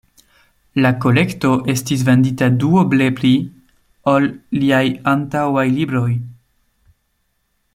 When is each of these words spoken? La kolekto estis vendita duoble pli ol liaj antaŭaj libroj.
La 0.83 0.91
kolekto 1.03 1.51
estis 1.73 2.05
vendita 2.07 2.47
duoble 2.63 3.09
pli 3.19 3.33
ol 4.13 4.27
liaj 4.63 4.83
antaŭaj 5.13 5.67
libroj. 5.77 6.09